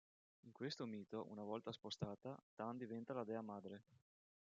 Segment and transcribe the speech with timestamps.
[0.45, 3.83] In questo mito, una volta spostata, Tan diventa la dea madre.